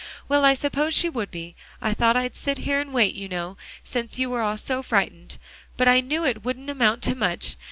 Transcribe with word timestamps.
"Well, 0.27 0.43
I 0.43 0.55
supposed 0.55 0.97
she 0.97 1.09
would 1.09 1.29
be. 1.29 1.53
I 1.79 1.93
thought 1.93 2.17
I'd 2.17 2.35
sit 2.35 2.57
here 2.57 2.79
and 2.81 2.91
wait 2.91 3.11
to 3.11 3.27
know, 3.27 3.55
since 3.83 4.17
you 4.17 4.31
were 4.31 4.41
all 4.41 4.57
so 4.57 4.81
frightened. 4.81 5.37
But 5.77 5.87
I 5.87 6.01
knew 6.01 6.25
it 6.25 6.43
wouldn't 6.43 6.71
amount 6.71 7.03
to 7.03 7.13
much. 7.13 7.55